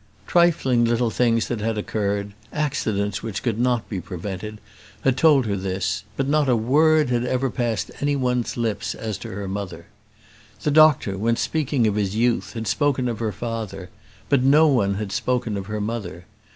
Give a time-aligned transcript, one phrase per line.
[0.25, 4.59] Trifling little things that had occurred, accidents which could not be prevented,
[5.01, 9.15] had told her this; but not a word had ever passed any one's lips as
[9.19, 9.85] to her mother.
[10.63, 13.91] The doctor, when speaking of his youth, had spoken of her father;
[14.27, 16.25] but no one had spoken of her mother.